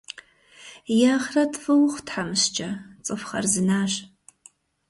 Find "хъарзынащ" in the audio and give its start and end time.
3.29-3.93